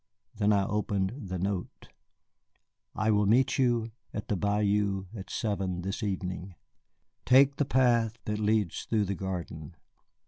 [0.33, 1.89] Then I opened the note.
[2.95, 6.55] "I will meet you at the bayou at seven this evening.
[7.23, 9.75] Take the path that leads through the garden."